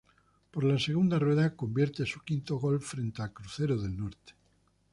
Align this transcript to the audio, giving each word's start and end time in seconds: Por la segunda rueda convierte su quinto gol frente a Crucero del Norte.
Por 0.49 0.63
la 0.63 0.79
segunda 0.79 1.19
rueda 1.19 1.55
convierte 1.55 2.07
su 2.07 2.21
quinto 2.21 2.57
gol 2.57 2.81
frente 2.81 3.21
a 3.21 3.29
Crucero 3.31 3.77
del 3.79 3.95
Norte. 3.95 4.33